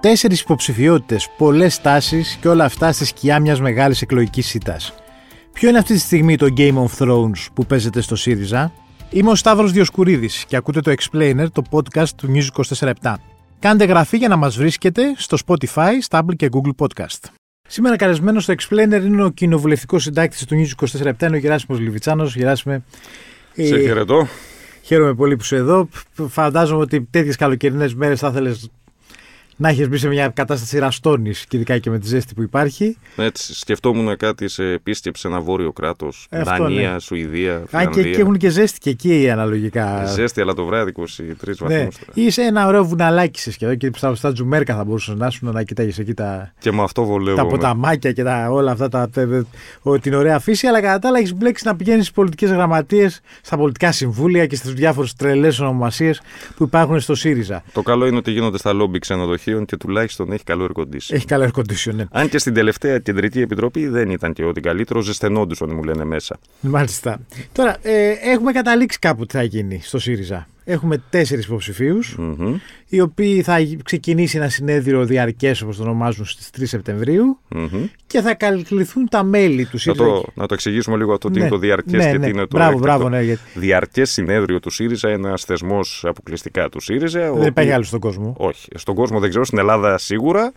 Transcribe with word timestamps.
Τέσσερις 0.00 0.40
υποψηφιότητες, 0.40 1.28
πολλές 1.36 1.80
τάσεις 1.80 2.38
και 2.40 2.48
όλα 2.48 2.64
αυτά 2.64 2.92
στη 2.92 3.04
σκιά 3.04 3.40
μιας 3.40 3.60
μεγάλης 3.60 4.02
εκλογικής 4.02 4.46
σίτας. 4.46 4.94
Ποιο 5.52 5.68
είναι 5.68 5.78
αυτή 5.78 5.92
τη 5.92 5.98
στιγμή 5.98 6.36
το 6.36 6.46
Game 6.56 6.74
of 6.74 6.88
Thrones 6.98 7.46
που 7.54 7.66
παίζεται 7.66 8.00
στο 8.00 8.16
ΣΥΡΙΖΑ; 8.16 8.72
Είμαι 9.10 9.30
ο 9.30 9.34
Σταύρος 9.34 9.72
Διοσκουρίδης 9.72 10.44
και 10.48 10.56
ακούτε 10.56 10.80
το 10.80 10.92
Explainer, 10.92 11.46
το 11.52 11.62
podcast 11.70 12.08
του 12.16 12.32
News 12.34 12.62
24 12.78 13.14
Κάντε 13.58 13.84
γραφή 13.84 14.16
για 14.16 14.28
να 14.28 14.36
μας 14.36 14.56
βρίσκετε 14.56 15.02
στο 15.16 15.36
Spotify, 15.46 15.90
Stable 16.08 16.36
και 16.36 16.48
Google 16.52 16.86
Podcast. 16.86 17.28
Σήμερα 17.68 17.96
καλεσμένος 17.96 18.42
στο 18.42 18.54
Explainer 18.58 19.02
είναι 19.04 19.24
ο 19.24 19.30
κοινοβουλευτικός 19.30 20.02
συντάκτης 20.02 20.44
του 20.44 20.54
News 20.54 20.86
24 20.86 21.22
είναι 21.22 21.36
ο 21.36 21.38
Γεράσιμος 21.38 21.80
Λιβιτσάνος. 21.80 22.36
Γεράσιμε. 22.36 22.82
Σε 23.54 23.80
χαιρετώ. 23.80 24.26
Χαίρομαι 24.82 25.14
πολύ 25.14 25.36
που 25.36 25.42
είσαι 25.42 25.56
εδώ. 25.56 25.88
Φαντάζομαι 26.28 26.82
ότι 26.82 27.06
τέτοιες 27.10 27.36
καλοκαιρινές 27.36 27.94
μέρες 27.94 28.20
θα 28.20 28.28
ήθελες 28.28 28.70
να 29.60 29.68
έχεις 29.68 29.88
μπει 29.88 29.96
σε 29.96 30.08
μια 30.08 30.28
κατάσταση 30.28 30.78
ραστόνη 30.78 31.30
και 31.48 31.56
ειδικά 31.56 31.78
και 31.78 31.90
με 31.90 31.98
τη 31.98 32.06
ζέστη 32.06 32.34
που 32.34 32.42
υπάρχει. 32.42 32.96
Έτσι, 33.16 33.54
σκεφτόμουν 33.54 34.16
κάτι 34.16 34.48
σε 34.48 34.64
επίσκεψη 34.64 35.22
σε 35.22 35.28
ένα 35.28 35.40
βόρειο 35.40 35.72
κράτος. 35.72 36.26
Ε, 36.30 36.42
Δανία, 36.42 36.92
ναι. 36.92 36.98
Σουηδία. 36.98 37.62
Α, 37.70 37.84
και, 37.84 38.02
και 38.02 38.20
έχουν 38.20 38.36
και 38.36 38.48
ζέστη 38.48 38.78
και 38.78 38.90
εκεί 38.90 39.30
αναλογικά. 39.30 40.04
Ζέστη, 40.06 40.40
αλλά 40.40 40.54
το 40.54 40.64
βράδυ 40.64 40.92
23 40.96 41.04
βαθμούς. 41.58 41.68
Ναι. 41.68 41.88
Είσαι 42.14 42.42
ένα 42.42 42.66
ωραίο 42.66 42.84
βουναλάκι 42.84 43.40
σε 43.40 43.52
σχεδόν 43.52 43.76
και 43.76 43.90
στα, 43.96 44.14
στα 44.14 44.32
τζουμέρκα 44.32 44.76
θα 44.76 44.84
μπορούσες 44.84 45.14
να 45.14 45.30
σου 45.30 45.50
να 45.50 45.62
κοιτάγεις 45.62 45.98
εκεί 45.98 46.14
τα. 46.14 46.52
Και 46.58 46.72
με 46.72 46.82
αυτό 46.82 47.04
βολεύω. 47.04 47.36
Τα 47.36 47.46
ποταμάκια 47.46 48.12
και 48.12 48.22
τα, 48.22 48.50
όλα 48.50 48.70
αυτά 48.70 48.88
τα, 48.88 49.10
την 50.00 50.14
ωραία 50.14 50.38
φύση. 50.38 50.66
Αλλά 50.66 50.80
κατά 50.80 50.98
τα 50.98 51.08
άλλα 51.08 51.18
έχεις 51.18 51.34
μπλέξει 51.34 51.66
να 51.66 51.76
πηγαίνεις 51.76 52.02
στις 52.02 52.14
πολιτικές 52.14 52.50
γραμματείες, 52.50 53.20
στα 53.42 53.56
πολιτικά 53.56 53.92
συμβούλια 53.92 54.46
και 54.46 54.56
στις 54.56 54.72
διάφορες 54.72 55.14
τρελές 55.14 55.58
ονομασίες 55.58 56.20
που 56.56 56.64
υπάρχουν 56.64 57.00
στο 57.00 57.14
ΣΥΡΙΖΑ. 57.14 57.62
Το 57.72 57.82
καλό 57.82 58.06
είναι 58.06 58.16
ότι 58.16 58.30
γίνονται 58.30 58.58
στα 58.58 58.72
λόμπι 58.72 58.98
ξενοδοχεία 58.98 59.49
και 59.64 59.76
τουλάχιστον 59.76 60.32
έχει 60.32 60.44
καλό 60.44 60.68
air 60.68 60.80
condition. 60.80 61.08
Έχει 61.08 61.26
καλό 61.26 61.44
air 61.44 61.60
condition, 61.60 61.94
ναι. 61.94 62.04
Αν 62.10 62.28
και 62.28 62.38
στην 62.38 62.54
τελευταία 62.54 62.98
κεντρική 62.98 63.40
επιτροπή 63.40 63.88
δεν 63.88 64.10
ήταν 64.10 64.32
και 64.32 64.44
ό,τι 64.44 64.60
καλύτερο, 64.60 65.00
ζεσθενόντουσαν 65.00 65.70
μου 65.74 65.82
λένε 65.82 66.04
μέσα. 66.04 66.38
Μάλιστα. 66.60 67.20
Τώρα, 67.52 67.76
ε, 67.82 68.10
έχουμε 68.22 68.52
καταλήξει 68.52 68.98
κάπου 68.98 69.26
τι 69.26 69.36
θα 69.36 69.42
γίνει 69.42 69.80
στο 69.82 69.98
ΣΥΡΙΖΑ. 69.98 70.48
Έχουμε 70.70 71.02
τέσσερις 71.10 71.48
οι 72.92 73.00
οποίοι 73.00 73.42
θα 73.42 73.56
ξεκινήσει 73.84 74.36
ένα 74.36 74.48
συνέδριο 74.48 75.04
διαρκές, 75.04 75.62
όπως 75.62 75.76
το 75.76 75.82
ονομάζουν, 75.82 76.24
στις 76.24 76.50
3 76.58 76.62
σεπτεμβριου 76.64 77.38
και 78.06 78.20
θα 78.20 78.34
καλυφθούν 78.34 79.08
τα 79.08 79.22
μέλη 79.22 79.66
του 79.66 79.78
ΣΥΡΙΖΑ. 79.78 80.04
Να 80.04 80.10
το, 80.10 80.24
να 80.34 80.46
το 80.46 80.54
εξηγήσουμε 80.54 80.96
λίγο 80.96 81.12
αυτό 81.12 81.28
τι 81.28 81.34
είναι 81.34 81.44
ναι. 81.44 81.50
το 81.50 81.58
διαρκές 81.58 82.04
ναι, 82.04 82.10
και 82.10 82.18
ναι. 82.18 82.24
τι 82.24 82.30
είναι 82.30 82.46
το 82.46 82.56
μπράβο, 82.56 82.78
μπράβο, 82.78 83.08
ναι, 83.08 83.22
γιατί... 83.22 83.40
Διαρκές 83.54 84.10
συνέδριο 84.10 84.60
του 84.60 84.70
ΣΥΡΙΖΑ, 84.70 85.08
ένας 85.08 85.44
θεσμός 85.44 86.04
αποκλειστικά 86.06 86.68
του 86.68 86.80
ΣΥΡΙΖΑ. 86.80 87.32
Δεν 87.32 87.46
υπάρχει 87.46 87.70
άλλο 87.70 87.82
στον 87.82 88.00
κόσμο. 88.00 88.34
Όχι. 88.38 88.68
Στον 88.74 88.94
κόσμο 88.94 89.18
δεν 89.20 89.28
ξέρω, 89.28 89.44
στην 89.44 89.58
Ελλάδα 89.58 89.98
σίγουρα. 89.98 90.52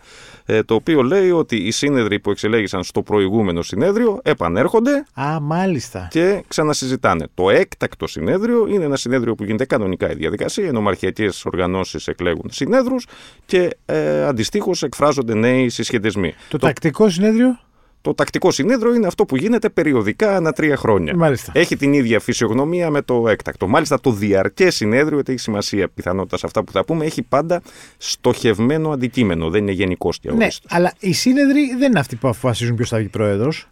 Ε, 0.46 0.62
το 0.62 0.74
οποίο 0.74 1.02
λέει 1.02 1.30
ότι 1.30 1.56
οι 1.56 1.70
σύνεδροι 1.70 2.20
που 2.20 2.30
εξελέγησαν 2.30 2.82
στο 2.82 3.02
προηγούμενο 3.02 3.62
συνέδριο 3.62 4.20
επανέρχονται. 4.22 5.04
Α, 5.14 5.40
μάλιστα. 5.40 6.08
Και 6.10 6.44
ξανασυζητάνε. 6.48 7.26
Το 7.34 7.50
έκτακτο 7.50 8.06
συνέδριο 8.06 8.66
είναι 8.68 8.84
ένα 8.84 8.96
συνέδριο 8.96 9.34
που 9.34 9.44
γίνεται 9.44 9.64
κανονικά 9.64 10.03
η 10.10 10.14
διαδικασία, 10.14 10.66
ενώ 10.66 10.80
μαρχιακέ 10.80 11.28
οργανώσεις 11.44 12.08
εκλέγουν 12.08 12.48
συνέδρους 12.50 13.06
και 13.46 13.76
ε, 13.86 14.24
αντιστοίχως 14.24 14.82
εκφράζονται 14.82 15.34
νέοι 15.34 15.68
συσχετισμοί. 15.68 16.34
Το, 16.48 16.58
το 16.58 16.66
τακτικό 16.66 17.08
συνέδριο; 17.08 17.58
Το 18.00 18.14
τακτικό 18.14 18.50
συνέδριο 18.50 18.94
είναι 18.94 19.06
αυτό 19.06 19.24
που 19.24 19.36
γίνεται 19.36 19.68
περιοδικά 19.68 20.36
ανά 20.36 20.52
τρία 20.52 20.76
χρόνια. 20.76 21.16
Μάλιστα. 21.16 21.52
Έχει 21.54 21.76
την 21.76 21.92
ίδια 21.92 22.20
φυσιογνωμία 22.20 22.90
με 22.90 23.02
το 23.02 23.28
έκτακτο. 23.28 23.66
Μάλιστα 23.66 24.00
το 24.00 24.10
διαρκέ 24.10 24.70
συνέδριο, 24.70 25.18
ότι 25.18 25.32
έχει 25.32 25.40
σημασία 25.40 25.88
πιθανότητα 25.88 26.36
σε 26.36 26.46
αυτά 26.46 26.64
που 26.64 26.72
θα 26.72 26.84
πούμε, 26.84 27.04
έχει 27.04 27.22
πάντα 27.22 27.62
στοχευμένο 27.96 28.90
αντικείμενο. 28.90 29.50
Δεν 29.50 29.62
είναι 29.62 29.72
γενικός 29.72 30.18
και 30.18 30.32
Ναι, 30.32 30.48
αλλά 30.68 30.92
οι 30.98 31.12
σύνεδροι 31.12 31.74
δεν 31.78 31.90
είναι 31.90 32.00
αυτοί 32.00 32.16
που 32.16 32.28
αποφασίζουν 32.28 32.76
ποιος 32.76 32.88
θα 32.88 32.98
βγει 32.98 33.08
πρόεδρος. 33.08 33.68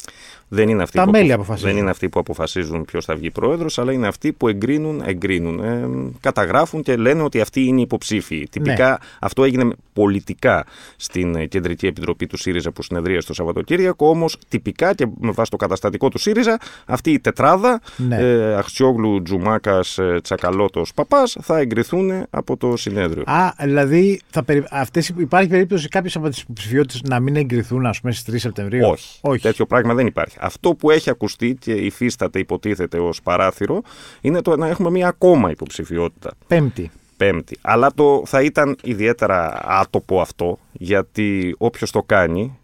Δεν 0.54 0.68
είναι 0.68 0.82
αυτοί, 0.82 0.96
Τα 0.96 1.04
που, 1.04 1.10
μέλη 1.10 1.32
αποφασίζουν. 1.32 1.70
δεν 1.70 1.78
είναι 1.78 1.90
αυτοί 1.90 2.08
που 2.08 2.18
αποφασίζουν 2.18 2.84
ποιος 2.84 3.04
θα 3.04 3.14
βγει 3.14 3.30
πρόεδρος, 3.30 3.78
αλλά 3.78 3.92
είναι 3.92 4.06
αυτοί 4.06 4.32
που 4.32 4.48
εγκρίνουν, 4.48 5.02
εγκρίνουν 5.06 5.58
ε, 5.60 5.88
καταγράφουν 6.20 6.82
και 6.82 6.96
λένε 6.96 7.22
ότι 7.22 7.40
αυτοί 7.40 7.60
είναι 7.64 7.80
υποψήφοι. 7.80 8.36
Ναι. 8.36 8.44
Τυπικά 8.44 9.00
αυτό 9.20 9.44
έγινε 9.44 9.70
πολιτικά 9.92 10.64
στην 10.96 11.48
Κεντρική 11.48 11.86
Επιτροπή 11.86 12.26
του 12.26 12.36
ΣΥΡΙΖΑ 12.36 12.72
που 12.72 12.82
συνεδρίασε 12.82 13.26
το 13.26 13.34
Σαββατοκύριακο. 13.34 14.08
Όμως 14.08 14.38
τυπικά 14.48 14.94
και 14.94 15.06
με 15.18 15.30
βάση 15.30 15.50
το 15.50 15.56
καταστατικό 15.56 16.08
του 16.08 16.18
ΣΥΡΙΖΑ, 16.18 16.58
αυτή 16.86 17.10
η 17.10 17.20
τετράδα, 17.20 17.80
ναι. 17.96 18.16
ε, 18.16 18.54
Αχτσιόγλου, 18.54 19.22
Τζουμάκας, 19.22 19.98
ε, 19.98 20.19
Τσακαλώτος, 20.22 20.94
Παπάς, 20.94 21.36
θα 21.40 21.58
εγκριθούν 21.58 22.26
από 22.30 22.56
το 22.56 22.76
συνέδριο. 22.76 23.22
Α, 23.26 23.52
δηλαδή 23.62 24.20
θα 24.30 24.42
περι... 24.42 24.64
αυτές, 24.70 25.08
υπάρχει 25.16 25.48
περίπτωση 25.48 25.88
κάποιε 25.88 26.10
από 26.14 26.28
τις 26.28 26.40
υποψηφιότητες 26.40 27.02
να 27.02 27.20
μην 27.20 27.36
εγκριθούν, 27.36 27.86
ας 27.86 28.00
πούμε, 28.00 28.12
στις 28.12 28.34
3 28.34 28.38
Σεπτεμβρίου; 28.38 28.88
Όχι. 28.88 29.19
Όχι. 29.20 29.42
Τέτοιο 29.42 29.66
πράγμα 29.66 29.94
δεν 29.94 30.06
υπάρχει. 30.06 30.36
Αυτό 30.42 30.75
που 30.75 30.91
έχει 30.91 31.10
ακουστεί 31.10 31.56
και 31.60 31.72
υφίσταται, 31.72 32.38
υποτίθεται 32.38 32.98
ως 32.98 33.22
παράθυρο, 33.22 33.82
είναι 34.20 34.42
το 34.42 34.56
να 34.56 34.66
έχουμε 34.69 34.91
μία 34.91 35.08
ακόμα 35.08 35.50
υποψηφιότητα. 35.50 36.30
Πέμπτη. 36.47 36.91
Πέμπτη. 37.16 37.58
Αλλά 37.60 37.92
το 37.94 38.22
θα 38.26 38.42
ήταν 38.42 38.76
ιδιαίτερα 38.82 39.60
άτοπο 39.64 40.20
αυτό, 40.20 40.58
γιατί 40.72 41.54
όποιος 41.58 41.91
το 41.91 42.02
κάνει 42.02 42.42
ε, 42.42 42.61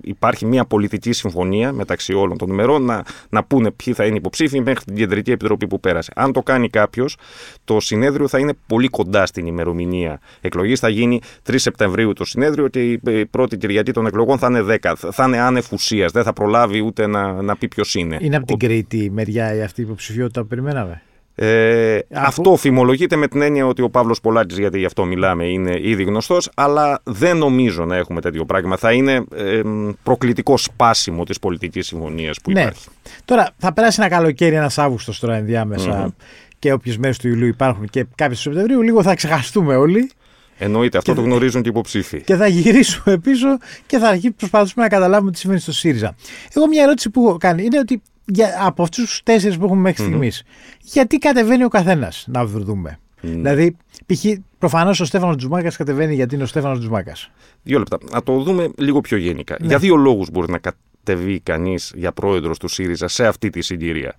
υπάρχει 0.00 0.46
μια 0.46 0.64
πολιτική 0.64 1.12
συμφωνία 1.12 1.72
μεταξύ 1.72 2.14
όλων 2.14 2.38
των 2.38 2.48
ημερών 2.48 2.82
να, 2.84 3.04
να 3.28 3.44
πούνε 3.44 3.70
ποιοι 3.70 3.94
θα 3.94 4.04
είναι 4.04 4.16
υποψήφοι 4.16 4.60
μέχρι 4.60 4.84
την 4.84 4.94
κεντρική 4.96 5.30
επιτροπή 5.30 5.66
που 5.66 5.80
πέρασε. 5.80 6.12
Αν 6.16 6.32
το 6.32 6.42
κάνει 6.42 6.68
κάποιος, 6.68 7.16
το 7.64 7.80
συνέδριο 7.80 8.28
θα 8.28 8.38
είναι 8.38 8.52
πολύ 8.66 8.88
κοντά 8.88 9.26
στην 9.26 9.46
ημερομηνία 9.46 10.20
εκλογής. 10.40 10.80
Θα 10.80 10.88
γίνει 10.88 11.20
3 11.50 11.54
Σεπτεμβρίου 11.56 12.12
το 12.12 12.24
συνέδριο 12.24 12.68
και 12.68 12.92
η 12.92 13.26
πρώτη 13.30 13.56
Κυριακή 13.56 13.92
των 13.92 14.06
εκλογών 14.06 14.38
θα 14.38 14.46
είναι 14.46 14.78
10. 14.82 14.94
Θα 14.96 15.24
είναι 15.26 15.38
άνευ 15.38 15.72
ουσίας. 15.72 16.12
Δεν 16.12 16.22
θα 16.22 16.32
προλάβει 16.32 16.80
ούτε 16.80 17.06
να, 17.06 17.42
να 17.42 17.56
πει 17.56 17.68
ποιος 17.68 17.94
είναι. 17.94 18.18
Είναι 18.20 18.36
από 18.36 18.46
την 18.46 18.58
Κρήτη 18.58 19.10
μεριά 19.10 19.64
αυτή 19.64 19.80
η 19.80 19.84
υποψηφιότητα 19.84 20.40
που 20.40 20.46
περιμέναμε. 20.46 21.02
Ε, 21.40 21.98
Αυτό 22.12 22.56
φημολογείται 22.56 23.16
με 23.16 23.28
την 23.28 23.42
έννοια 23.42 23.66
ότι 23.66 23.82
ο 23.82 23.90
Παύλος 23.90 24.20
Πολάκης, 24.20 24.58
γιατί 24.58 24.78
γι' 24.78 24.84
αυτό 24.84 25.04
μιλάμε, 25.04 25.44
είναι 25.44 25.78
ήδη 25.82 26.02
γνωστός, 26.02 26.50
αλλά 26.54 27.00
δεν 27.04 27.36
νομίζω 27.36 27.84
να 27.84 27.96
έχουμε 27.96 28.20
τέτοιο 28.20 28.44
πράγμα. 28.44 28.76
Θα 28.76 28.92
είναι 28.92 29.24
ε, 29.36 29.60
προκλητικό 30.02 30.56
σπάσιμο 30.56 31.24
της 31.24 31.38
πολιτικής 31.38 31.86
συμφωνίας 31.86 32.40
που 32.42 32.50
ναι. 32.50 32.60
υπάρχει. 32.60 32.88
Τώρα, 33.24 33.50
θα 33.58 33.72
περάσει 33.72 34.00
ένα 34.00 34.10
καλοκαίρι, 34.10 34.54
ένας 34.54 34.78
Αύγουστος 34.78 35.18
τώρα 35.18 35.36
ενδιάμεσα 35.36 36.14
και 36.58 36.72
όποιες 36.72 36.96
μέρες 36.96 37.18
του 37.18 37.28
Ιουλίου 37.28 37.46
υπάρχουν 37.46 37.88
και 37.88 38.06
κάποιες 38.14 38.38
του 38.38 38.42
Σεπτεμβρίου, 38.42 38.82
λίγο 38.82 39.02
θα 39.02 39.14
ξεχαστούμε 39.14 39.76
όλοι. 39.76 40.10
Εννοείται, 40.58 40.98
αυτό 40.98 41.14
το 41.14 41.20
γνωρίζουν 41.20 41.62
και 41.62 41.68
οι 41.68 41.70
υποψήφοι. 41.70 42.20
Και 42.22 42.36
θα 42.36 42.46
γυρίσουμε 42.46 43.18
πίσω 43.18 43.58
και 43.86 43.98
θα 43.98 44.20
προσπαθήσουμε 44.36 44.82
να 44.82 44.90
καταλάβουμε 44.90 45.30
τι 45.30 45.38
συμβαίνει 45.38 45.60
στο 45.60 45.72
ΣΥΡΙΖΑ. 45.72 46.16
Εγώ 46.54 46.66
μια 46.66 46.82
ερώτηση 46.82 47.10
που 47.10 47.28
έχω 47.28 47.36
κάνει 47.36 47.64
είναι 47.64 47.78
ότι 47.78 48.02
για, 48.32 48.58
από 48.60 48.82
αυτούς 48.82 49.04
τους 49.04 49.20
τέσσερις 49.22 49.58
που 49.58 49.64
έχουμε 49.64 49.80
μέχρι 49.80 50.04
στιγμής, 50.04 50.42
γιατί 50.80 51.18
κατεβαίνει 51.18 51.64
ο 51.64 51.68
καθένας 51.68 52.24
να 52.28 52.46
δούμε. 52.46 52.98
Δηλαδή, 53.20 53.76
π.χ. 54.06 54.24
προφανώς 54.58 55.00
ο 55.00 55.04
Στέφανος 55.04 55.36
Τζουμάκας 55.36 55.76
κατεβαίνει 55.76 56.14
γιατί 56.14 56.34
είναι 56.34 56.44
ο 56.44 56.46
Στέφανος 56.46 56.78
Τζουμάκας. 56.78 57.30
Δύο 57.62 57.78
λεπτά. 57.78 57.98
Να 58.12 58.22
το 58.22 58.42
δούμε 58.42 58.68
λίγο 58.76 59.00
πιο 59.00 59.16
γενικά. 59.16 59.56
Ναι. 59.60 59.66
Για 59.66 59.78
δύο 59.78 59.96
λόγους 59.96 60.30
μπορεί 60.30 60.52
να 60.52 60.58
κατεβεί 60.58 61.40
κανείς 61.40 61.92
για 61.96 62.12
πρόεδρος 62.12 62.58
του 62.58 62.68
ΣΥΡΙΖΑ 62.68 63.08
σε 63.08 63.26
αυτή 63.26 63.50
τη 63.50 63.62
συγκυρία. 63.62 64.14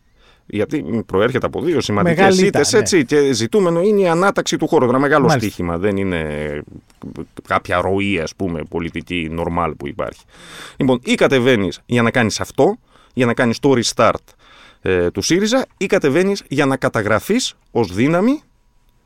Γιατί 0.45 1.03
προέρχεται 1.05 1.45
από 1.45 1.61
δύο 1.61 1.81
σημαντικές 1.81 2.41
ήττες 2.41 2.71
ναι. 2.71 2.79
έτσι 2.79 3.05
και 3.05 3.31
ζητούμενο 3.33 3.81
είναι 3.81 4.01
η 4.01 4.07
ανάταξη 4.07 4.57
του 4.57 4.67
χώρου. 4.67 4.89
Ένα 4.89 4.99
μεγάλο 4.99 5.25
Μάλιστα. 5.25 5.47
στίχημα. 5.47 5.77
Δεν 5.77 5.97
είναι 5.97 6.61
κάποια 7.47 7.81
ροή, 7.81 8.19
ας 8.19 8.35
πούμε, 8.35 8.63
πολιτική 8.69 9.27
νορμάλ 9.31 9.75
που 9.75 9.87
υπάρχει. 9.87 10.21
Λοιπόν, 10.77 10.99
ή 11.03 11.15
κατεβαίνεις 11.15 11.81
για 11.85 12.01
να 12.01 12.11
κάνεις 12.11 12.39
αυτό, 12.39 12.77
για 13.13 13.25
να 13.25 13.33
κάνεις 13.33 13.59
το 13.59 13.73
restart 13.75 14.13
ε, 14.81 15.11
του 15.11 15.21
ΣΥΡΙΖΑ 15.21 15.65
ή 15.77 15.85
κατεβαίνεις 15.85 16.43
για 16.47 16.65
να 16.65 16.77
καταγραφείς 16.77 17.53
ως 17.71 17.93
δύναμη 17.93 18.41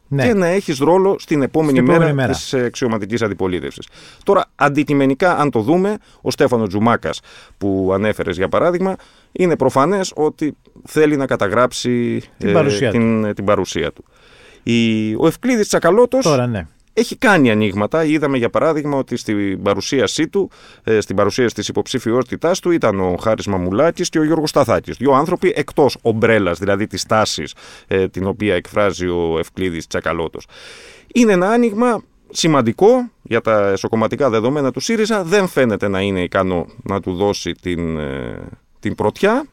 ναι. 0.08 0.28
και 0.28 0.34
να 0.34 0.46
έχεις 0.46 0.78
ρόλο 0.78 1.16
στην 1.20 1.42
επόμενη, 1.42 1.78
στην 1.78 1.92
μέρα, 1.92 2.14
μέρα. 2.14 2.32
της 2.32 2.54
αξιωματικής 2.54 3.22
αντιπολίτευσης. 3.22 3.88
Τώρα, 4.24 4.46
αντικειμενικά, 4.56 5.38
αν 5.38 5.50
το 5.50 5.60
δούμε, 5.60 5.98
ο 6.22 6.32
Στέφανος 6.32 6.70
Τζουμάκας 6.70 7.20
που 7.58 7.92
ανέφερες 7.94 8.38
για 8.38 8.50
παράδειγμα, 8.50 8.96
είναι 9.32 9.56
προφανές 9.56 10.12
ότι 10.16 10.58
θέλει 10.86 11.18
να 11.18 11.26
καταγράψει 11.26 12.22
την, 12.38 12.50
ε, 12.50 12.52
παρουσία, 12.52 12.92
την, 12.92 13.24
του. 13.24 13.34
την 13.34 13.46
παρουσία 13.46 13.92
του. 13.92 14.04
Η, 14.64 15.14
ο 15.16 15.28
Ευκλήδης 15.28 15.68
Τσακαλώτος. 15.68 16.24
Τώρα, 16.24 16.48
ναι 16.48 16.68
έχει 16.94 17.16
κάνει 17.16 17.52
ανοίγματα. 17.52 18.04
Είδαμε 18.04 18.38
για 18.38 18.50
παράδειγμα 18.50 18.98
ότι 18.98 19.18
στην 19.18 19.62
παρουσίασή 19.62 20.28
του, 20.28 20.50
ε, 20.84 21.00
στην 21.00 21.16
παρουσίαση 21.16 21.56
της 21.56 21.68
υποψηφιότητάς 21.68 22.60
του, 22.60 22.72
ήταν 22.72 23.00
ο 23.00 23.16
Χάρης 23.22 23.48
Μαμουλάκης 23.48 24.10
και 24.10 24.20
ο 24.20 24.24
Γιώργος 24.24 24.50
Σταθάκης. 24.50 24.98
Δύο 24.98 25.12
άνθρωποι 25.12 25.54
εκτός 25.56 25.98
ομπρέλας, 26.02 26.60
δηλαδή 26.60 26.88
της 26.88 27.04
τάσης 27.06 27.56
ε, 27.88 28.08
την 28.08 28.28
οποία 28.28 28.56
εκφράζει 28.56 29.08
ο 29.08 29.36
Ευκλήδης 29.40 29.88
Τσακαλώτος. 29.88 30.48
Είναι 31.14 31.32
ένα 31.32 31.50
άνοιγμα 31.50 32.04
σημαντικό 32.30 33.10
για 33.22 33.42
τα 33.42 33.70
εσωκομματικά 33.70 34.30
δεδομένα 34.30 34.72
του 34.72 34.80
ΣΥΡΙΖΑ. 34.80 35.24
Δεν 35.24 35.48
φαίνεται 35.48 35.88
να 35.88 36.02
είναι 36.02 36.22
ικανό 36.22 36.66
να 36.84 37.00
του 37.00 37.14
δώσει 37.14 37.52
την, 37.52 37.98
ε, 37.98 38.48
την 38.80 38.96
πρωτιά. 38.96 39.46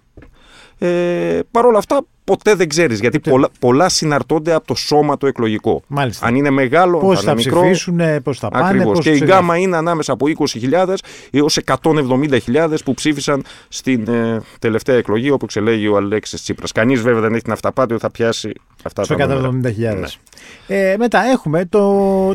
Ε, 0.82 1.38
Παρ' 1.50 1.64
όλα 1.66 1.78
αυτά, 1.78 2.00
ποτέ 2.24 2.54
δεν 2.54 2.68
ξέρεις. 2.68 3.00
Γιατί 3.00 3.20
πολλά, 3.20 3.48
πολλά 3.58 3.88
συναρτώνται 3.88 4.52
από 4.52 4.66
το 4.66 4.74
σώμα 4.74 5.16
το 5.16 5.26
εκλογικό. 5.26 5.82
Μάλιστα. 5.86 6.26
Αν 6.26 6.34
είναι 6.34 6.50
μεγάλο, 6.50 6.98
Πώς 6.98 7.16
θα 7.18 7.24
θα 7.24 7.30
είναι 7.30 7.42
μικρό. 7.44 7.60
ψηφίσουν, 7.60 8.00
πώς 8.22 8.38
θα 8.38 8.48
πάνε. 8.48 8.66
Ακριβώς. 8.68 8.92
πώς 8.92 9.04
Και 9.04 9.10
η 9.10 9.18
τους 9.18 9.26
γκάμα 9.28 9.56
είναι 9.56 9.76
ανάμεσα 9.76 10.12
από 10.12 10.26
20.000 10.28 10.94
έως 11.30 11.58
170.000 11.64 12.74
που 12.84 12.94
ψήφισαν 12.94 13.44
στην 13.68 14.08
ε, 14.08 14.40
τελευταία 14.58 14.96
εκλογή 14.96 15.30
όπου 15.30 15.44
εξελέγει 15.44 15.88
ο 15.88 15.96
Αλέξης 15.96 16.42
Τσίπρας. 16.42 16.72
Κανείς 16.72 17.00
βέβαια 17.02 17.20
δεν 17.20 17.32
έχει 17.32 17.42
την 17.42 17.52
αυταπάτη 17.52 17.92
ότι 17.92 18.02
θα 18.02 18.10
πιάσει 18.10 18.52
αυτά 18.82 19.04
Στο 19.04 19.14
τα 19.14 19.26
νούμερα. 19.26 19.50
170.000. 19.94 19.98
Ναι. 19.98 20.06
Ε, 20.76 20.96
μετά 20.96 21.22
έχουμε 21.22 21.64
το, 21.64 21.80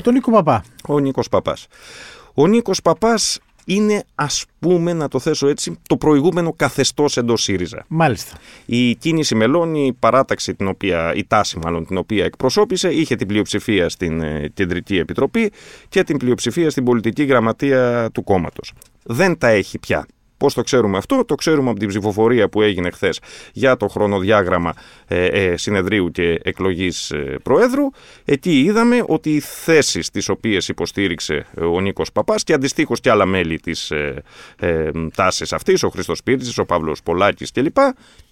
τον 0.01 0.13
Νίκο 0.13 0.31
Παπά. 0.31 0.63
Ο 0.87 0.99
Νίκος 0.99 1.29
Παπάς. 1.29 1.67
Ο 2.33 2.47
Νίκος 2.47 2.81
Παπάς 2.81 3.39
είναι 3.65 4.03
ας 4.15 4.45
πούμε 4.59 4.93
να 4.93 5.07
το 5.07 5.19
θέσω 5.19 5.47
έτσι 5.47 5.77
το 5.87 5.97
προηγούμενο 5.97 6.53
καθεστώς 6.53 7.17
εντός 7.17 7.43
ΣΥΡΙΖΑ. 7.43 7.85
Μάλιστα. 7.87 8.37
Η 8.65 8.95
κίνηση 8.95 9.35
μελών, 9.35 9.75
η 9.75 9.93
παράταξη 9.99 10.55
την 10.55 10.67
οποία, 10.67 11.13
η 11.15 11.25
τάση 11.25 11.59
μάλλον 11.59 11.85
την 11.85 11.97
οποία 11.97 12.25
εκπροσώπησε, 12.25 12.89
είχε 12.93 13.15
την 13.15 13.27
πλειοψηφία 13.27 13.89
στην 13.89 14.21
ε, 14.21 14.51
Κεντρική 14.53 14.97
Επιτροπή 14.97 15.51
και 15.89 16.03
την 16.03 16.17
πλειοψηφία 16.17 16.69
στην 16.69 16.83
πολιτική 16.83 17.23
γραμματεία 17.23 18.09
του 18.13 18.23
κόμματος. 18.23 18.73
Δεν 19.03 19.37
τα 19.37 19.47
έχει 19.47 19.79
πια. 19.79 20.05
Πώς 20.45 20.53
το 20.53 20.61
ξέρουμε 20.61 20.97
αυτό, 20.97 21.25
το 21.25 21.35
ξέρουμε 21.35 21.69
από 21.69 21.79
την 21.79 21.87
ψηφοφορία 21.87 22.49
που 22.49 22.61
έγινε 22.61 22.89
χθες 22.91 23.19
για 23.53 23.77
το 23.77 23.87
χρονοδιάγραμμα 23.87 24.73
ε, 25.07 25.25
ε, 25.25 25.57
συνεδρίου 25.57 26.11
και 26.11 26.39
εκλογής 26.43 27.11
ε, 27.11 27.37
Προέδρου. 27.43 27.89
Εκεί 28.25 28.59
είδαμε 28.59 29.03
ότι 29.05 29.29
οι 29.29 29.39
θέσεις 29.39 30.09
τις 30.09 30.29
οποίες 30.29 30.67
υποστήριξε 30.67 31.45
ε, 31.55 31.63
ο 31.63 31.79
Νίκος 31.79 32.11
Παπάς 32.11 32.43
και 32.43 32.53
αντιστοίχως 32.53 32.99
και 32.99 33.09
άλλα 33.09 33.25
μέλη 33.25 33.59
της 33.59 33.91
ε, 33.91 34.23
ε, 34.59 34.89
τάσης 35.15 35.53
αυτής, 35.53 35.83
ο 35.83 35.89
Χρήστος 35.89 36.23
Πύρτζης, 36.23 36.57
ο 36.57 36.65
Παύλος 36.65 37.03
Πολάκης 37.03 37.51
κλπ. 37.51 37.77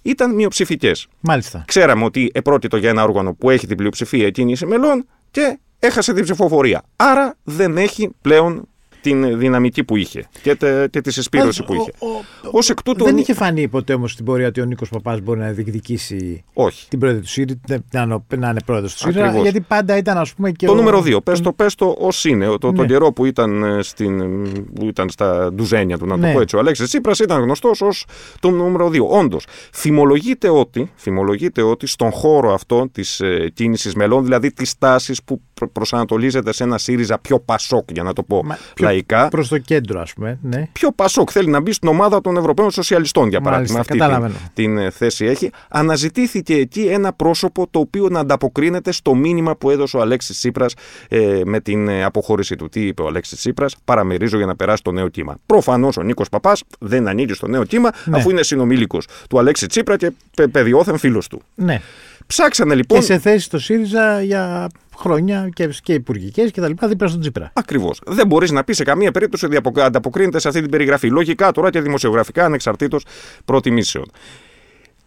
ήταν 0.01 0.36
μειοψηφικές. 0.36 1.07
Μάλιστα. 1.19 1.63
Ξέραμε 1.68 2.04
ότι 2.04 2.31
επρόκειτο 2.33 2.77
για 2.77 2.89
ένα 2.89 3.04
όργανο 3.04 3.33
που 3.33 3.50
έχει 3.50 3.68
την 3.68 3.77
πλειοψηφία 3.77 4.30
κίνηση 4.30 4.66
μελών 4.66 5.07
και 5.31 5.59
έχασε 5.80 6.13
την 6.13 6.24
ψηφοφορία. 6.24 6.83
Άρα 6.95 7.36
δεν 7.44 7.77
έχει 7.77 8.09
πλέον 8.21 8.68
την 9.04 9.38
δυναμική 9.40 9.84
που 9.84 9.96
είχε 9.96 10.28
και, 10.42 10.56
τε, 10.56 10.88
και 10.88 11.02
τη 11.02 11.12
συσπήρωση 11.12 11.64
που 11.64 11.74
είχε. 11.74 11.92
Ο- 12.00 12.08
ο- 12.08 12.50
Ω 12.54 12.60
εκ 12.70 12.84
τούτου. 12.84 13.04
Δεν 13.04 13.16
ο- 13.16 13.18
είχε 13.20 13.34
φανεί 13.34 13.68
ποτέ 13.68 13.94
όμως 13.94 14.12
στην 14.12 14.26
πορεία 14.26 14.48
ότι 14.48 14.62
ο 14.62 14.66
Νίκος 14.66 14.90
Παπάς 14.90 15.22
μπορεί 15.22 15.40
να 15.40 15.52
διεκδικήσει 15.52 16.44
Όχι. 16.54 16.88
την 16.88 17.00
πρόεδρο 17.00 17.22
του 17.22 17.28
ΣΥΡΙΖΑ, 17.28 17.60
να, 17.92 18.02
είναι- 18.02 18.22
να 18.38 18.50
είναι 18.50 18.60
πρόεδρος 18.66 18.94
του 18.94 19.00
ΣΥΡΙΖΑ, 19.00 19.20
Ακριβώς. 19.24 19.44
γιατί 19.44 19.62
πάντα 19.62 19.98
ήταν 19.98 20.18
ας 20.18 20.34
πούμε 20.34 20.52
και. 20.52 20.66
Το 20.66 20.72
ο- 20.72 20.76
νούμερο 20.76 21.02
2. 21.02 21.22
Πες 21.24 21.40
το, 21.42 21.54
πες 21.54 21.76
το 21.76 21.96
ως 22.00 22.26
είναι. 22.26 22.46
Το, 22.60 22.72
Ναι. 22.72 22.78
Τον 22.78 22.88
καιρό 22.88 23.12
που 23.12 23.26
ήταν, 23.26 23.64
ε, 23.64 23.82
στην, 23.82 24.20
που 24.74 24.86
ήταν 24.86 25.10
στα 25.10 25.54
ντουζένια 25.54 25.98
του, 25.98 26.06
να 26.06 26.18
Ναι. 26.18 26.28
το 26.28 26.34
πω 26.34 26.42
έτσι, 26.42 26.56
ο 26.56 26.60
Αλέξης 26.60 26.88
Τσίπρας 26.88 27.20
ήταν 27.20 27.42
γνωστός 27.42 27.82
ως 27.82 28.06
το 28.40 28.50
νούμερο 28.50 28.90
2. 28.90 29.08
Όντως, 29.08 29.46
φημολογείται 29.72 30.50
ότι, 30.50 30.92
φημολογείται 30.96 31.62
ότι 31.62 31.88
στον 31.88 32.12
χώρο 32.12 32.54
αυτό 32.54 32.88
της 32.92 33.20
ε, 33.20 33.50
κίνησης 33.54 33.94
μελών, 33.96 34.24
δηλαδή 34.24 34.52
της 34.54 34.78
τάσης 34.78 35.24
που 35.24 35.42
προ- 35.54 35.72
προσανατολίζεται 35.72 36.54
σε 36.54 36.64
ένα 36.64 36.78
ΣΥΡΙΖΑ 36.78 37.20
πιο 37.20 37.40
πασόκ, 37.40 37.92
για 37.92 38.04
να 38.04 38.14
το 38.14 38.24
πω 38.24 38.42
Μα- 38.46 38.58
πιο 38.74 38.88
λαϊκά, 38.94 39.28
Προς 39.28 39.48
το 39.48 39.57
κέντρο, 39.57 40.00
ας 40.01 40.13
πούμε. 40.13 40.38
Ναι. 40.42 40.68
πιο 40.72 40.92
πασόκ 40.92 41.30
θέλει 41.31 41.50
να 41.50 41.62
μπει 41.62 41.72
στην 41.72 41.88
ομάδα 41.90 42.22
των 42.22 42.38
Ευρωπαίων 42.38 42.72
Σοσιαλιστών, 42.72 43.30
για 43.30 43.42
παράδειγμα. 43.42 43.74
Μάλιστα, 43.74 43.94
Αυτή 43.94 44.04
καταλαβαίνω. 44.06 44.34
την, 44.54 44.66
την 44.75 44.78
ε, 44.78 44.90
θέση 44.90 45.25
έχει. 45.25 45.50
Αναζητήθηκε 45.69 46.54
εκεί 46.56 46.81
ένα 46.81 47.13
πρόσωπο 47.13 47.68
το 47.72 47.80
οποίο 47.80 48.07
να 48.10 48.19
ανταποκρίνεται 48.19 48.92
στο 48.92 49.16
μήνυμα 49.16 49.56
που 49.56 49.69
έδωσε 49.69 49.98
ο 49.98 50.01
Αλέξης 50.01 50.38
Τσίπρας 50.38 50.74
ε, 51.10 51.42
με 51.45 51.60
την 51.60 51.88
ε, 51.88 52.04
αποχώρηση 52.04 52.56
του. 52.56 52.69
Τι 52.69 52.81
είπε 52.88 53.01
ο 53.01 53.07
Αλέξης 53.07 53.38
Τσίπρας, 53.40 53.75
παραμερίζω 53.86 54.38
για 54.38 54.45
να 54.45 54.56
περάσει 54.56 54.84
το 54.84 54.92
νέο 54.92 55.07
κύμα. 55.07 55.38
Προφανώς 55.45 55.98
ο 55.98 56.01
Νίκος 56.04 56.30
Παπάς 56.30 56.63
δεν 56.80 57.07
ανήκει 57.07 57.34
στο 57.34 57.48
νέο 57.48 57.63
κύμα, 57.63 57.90
Ναι. 58.06 58.18
αφού 58.18 58.30
είναι 58.30 58.44
συνομήλικος 58.44 59.07
του 59.30 59.40
Αλέξη 59.40 59.68
Τσίπρα 59.68 59.98
και 59.98 60.12
πε, 60.36 60.48
παιδιόθεν 60.48 60.98
φίλος 60.98 61.28
του. 61.28 61.42
ναι. 61.56 61.81
Ψάξανε 62.28 62.75
λοιπόν. 62.75 63.00
Και 63.00 63.06
σε 63.06 63.18
θέση 63.19 63.44
στο 63.45 63.60
ΣΥΡΙΖΑ 63.60 64.22
για 64.22 64.69
χρόνια 64.98 65.50
και, 65.54 65.69
και 65.84 65.94
υπουργικές 65.94 66.51
και 66.51 66.62
τα 66.62 66.68
λοιπά 66.68 66.88
δίπλα 66.88 67.07
στον 67.07 67.19
Τσίπρα. 67.19 67.51
Ακριβώς. 67.54 68.01
Δεν 68.06 68.28
μπορείς 68.28 68.51
να 68.51 68.63
πεις 68.63 68.75
σε 68.78 68.84
καμία 68.84 69.12
περίπτωση 69.12 69.45
ότι 69.45 69.56
απο- 69.56 69.81
ανταποκρίνεται 69.81 70.40
σε 70.40 70.48
αυτή 70.48 70.62
την 70.62 70.69
περιγραφή. 70.69 71.07
Λογικά 71.10 71.51
τώρα 71.51 71.69
και 71.69 71.81
δημοσιογραφικά 71.81 72.45
ανεξαρτήτως 72.45 73.06
προτιμήσεων. 73.45 74.06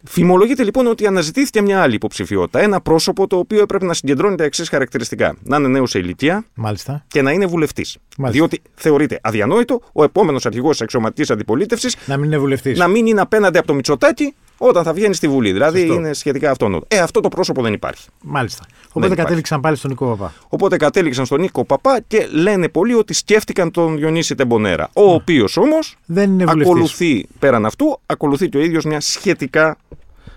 Φημολογείται 0.08 0.64
λοιπόν 0.64 0.86
ότι 0.86 1.06
αναζητήθηκε 1.06 1.62
μια 1.62 1.82
άλλη 1.82 1.94
υποψηφιότητα. 1.94 2.60
Ένα 2.60 2.80
πρόσωπο 2.80 3.26
το 3.26 3.36
οποίο 3.38 3.60
έπρεπε 3.60 3.84
να 3.84 3.94
συγκεντρώνει 3.94 4.36
τα 4.36 4.44
εξής 4.44 4.68
χαρακτηριστικά. 4.68 5.36
Να 5.42 5.56
είναι 5.56 5.68
νέος 5.68 5.90
σε 5.90 5.98
ηλικία 5.98 6.44
Μάλιστα. 6.54 7.04
και 7.08 7.22
να 7.22 7.30
είναι 7.30 7.46
βουλευτής. 7.46 7.96
Μάλιστα. 8.18 8.46
Διότι 8.46 8.62
θεωρείται 8.74 9.18
αδιανόητο 9.22 9.80
ο 9.92 10.02
επόμενος 10.04 10.46
αρχηγός 10.46 10.70
της 10.70 10.80
αξιωματική 10.80 11.32
αντιπολίτευσης 11.32 11.96
Να 12.06 12.16
μην 12.16 12.24
είναι 12.26 12.38
βουλευτής. 12.38 12.78
να 12.78 12.88
μην 12.88 13.06
είναι 13.06 13.20
απέναντι 13.20 13.58
από 13.58 13.66
το 13.66 13.74
Μητσοτάκι 13.74 14.34
όταν 14.58 14.84
θα 14.84 14.92
βγαίνει 14.92 15.14
στη 15.14 15.28
Βουλή. 15.28 15.52
Δηλαδή 15.52 15.80
Σωστό. 15.80 15.94
είναι 15.94 16.12
σχετικά 16.12 16.50
αυτόνοτο. 16.50 16.86
Ε, 16.88 16.98
αυτό 16.98 17.20
το 17.20 17.28
πρόσωπο 17.28 17.62
δεν 17.62 17.72
υπάρχει. 17.72 18.08
Μάλιστα. 18.22 18.64
Οπότε 18.88 19.06
υπάρχει. 19.06 19.22
κατέληξαν 19.22 19.60
πάλι 19.60 19.76
στον 19.76 19.90
Νίκο 19.90 20.06
Παπά. 20.06 20.32
Οπότε 20.48 20.76
κατέληξαν 20.76 21.26
στον 21.26 21.40
Νίκο 21.40 21.64
Παπά 21.64 22.00
και 22.06 22.28
λένε 22.30 22.68
πολλοί 22.68 22.94
ότι 22.94 23.14
σκέφτηκαν 23.14 23.70
τον 23.70 23.96
Διονύση 23.96 24.34
Τεμπονέρα. 24.34 24.88
Ο 24.92 25.12
οποίος 25.12 25.56
όμως 25.56 25.96
Δεν 26.06 26.30
είναι 26.30 26.44
βουλευτής. 26.44 26.66
ακολουθεί 26.66 27.26
πέραν 27.38 27.66
αυτού, 27.66 28.00
ακολουθεί 28.06 28.48
και 28.48 28.56
ο 28.56 28.60
ίδιος 28.60 28.84
μια 28.84 29.00
σχετικά 29.00 29.76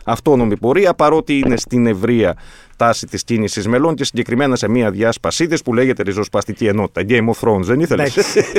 αυτόνομη 0.03 0.57
πορεία, 0.57 0.93
παρότι 0.93 1.37
είναι 1.37 1.57
στην 1.57 1.85
ευρεία 1.87 2.35
τάση 2.75 3.05
της 3.05 3.23
κίνησης 3.23 3.67
μελών 3.67 3.95
και 3.95 4.03
συγκεκριμένα 4.03 4.55
σε 4.55 4.69
μια 4.69 4.91
διάσπασή 4.91 5.47
της 5.47 5.61
που 5.61 5.73
λέγεται 5.73 6.03
ριζοσπαστική 6.03 6.65
ενότητα. 6.67 7.05
Game 7.09 7.29
of 7.29 7.47
Thrones, 7.49 7.61
δεν 7.63 7.79
ήθελες; 7.79 8.17
Εντάξει. 8.17 8.43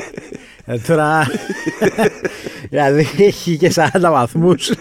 Ε, 0.65 0.79
τώρα. 0.79 1.27
δηλαδή 2.71 3.09
έχει 3.19 3.57
και 3.57 3.73
40 3.75 3.89
βαθμούς. 4.01 4.73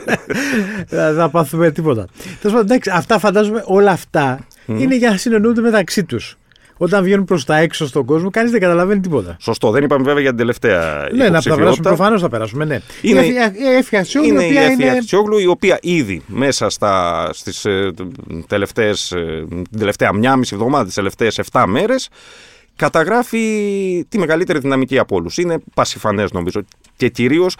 Δεν 0.89 1.15
θα 1.15 1.29
πάθουμε 1.29 1.71
τίποτα. 1.71 2.05
Τέλος 2.41 2.57
πάντων, 2.57 2.61
εντάξει, 2.61 2.89
αυτά 2.93 3.19
φαντάζομαι 3.19 3.63
όλα 3.65 3.91
αυτά 3.91 4.39
είναι 4.65 4.95
για 4.95 5.09
να 5.09 5.17
συνεννοούνται 5.17 5.61
μεταξύ 5.61 6.03
τους. 6.03 6.37
Όταν 6.81 7.03
βγαίνουν 7.03 7.25
προς 7.25 7.45
τα 7.45 7.57
έξω 7.57 7.87
στον 7.87 8.05
κόσμο, 8.05 8.29
κανείς 8.29 8.51
δεν 8.51 8.59
καταλαβαίνει 8.59 8.99
τίποτα. 8.99 9.37
Σωστό, 9.39 9.71
δεν 9.71 9.83
είπαμε 9.83 10.03
βέβαια 10.03 10.19
για 10.21 10.29
την 10.29 10.37
τελευταία 10.39 10.79
Ναι, 10.79 10.83
να 10.83 11.07
τα 11.07 11.13
περάσουμε. 11.15 11.29
υποψηφιότητα. 11.55 11.89
Προφανώς 11.89 12.21
θα 12.21 12.29
περάσουμε. 12.29 12.65
Ναι. 12.65 12.79
Είναι- 13.01 13.25
η 13.25 13.35
Εφη- 13.35 13.59
η 13.59 13.75
Εφη 13.77 13.97
Αξιόγλου, 13.97 14.29
η 14.33 14.33
είναι 14.33 14.43
η 14.43 14.47
οποία 14.49 14.61
Εφη 14.61 14.81
είναι. 14.83 14.91
Αξιόγλου, 14.91 15.37
η 15.37 15.45
οποία 15.47 15.77
ήδη 15.81 16.21
μέσα 16.27 16.69
στα, 16.69 17.29
στις 17.33 17.65
ε, 17.65 17.91
τελευταίες, 18.47 19.11
ε, 19.11 19.45
την 19.49 19.79
τελευταία 19.79 20.13
μία 20.13 20.35
μισή 20.35 20.55
εβδομάδα, 20.55 20.85
τις 20.85 20.93
τελευταίες 20.93 21.37
7 21.51 21.63
μέρες, 21.67 22.09
καταγράφει 22.79 24.05
τη 24.09 24.17
μεγαλύτερη 24.17 24.59
δυναμική 24.59 24.97
από 24.97 25.15
όλους. 25.15 25.37
Είναι 25.37 25.59
πασιφανές 25.73 26.31
νομίζω 26.31 26.61
και 26.95 27.09
κυρίως 27.09 27.55